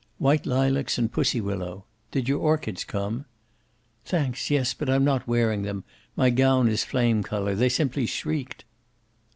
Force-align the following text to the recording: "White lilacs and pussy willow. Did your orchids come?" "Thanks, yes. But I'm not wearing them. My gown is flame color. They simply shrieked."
"White 0.17 0.47
lilacs 0.47 0.97
and 0.97 1.11
pussy 1.11 1.39
willow. 1.39 1.85
Did 2.09 2.27
your 2.27 2.39
orchids 2.39 2.83
come?" 2.83 3.25
"Thanks, 4.03 4.49
yes. 4.49 4.73
But 4.73 4.89
I'm 4.89 5.03
not 5.03 5.27
wearing 5.27 5.61
them. 5.61 5.83
My 6.15 6.31
gown 6.31 6.67
is 6.69 6.83
flame 6.83 7.21
color. 7.21 7.53
They 7.53 7.69
simply 7.69 8.07
shrieked." 8.07 8.65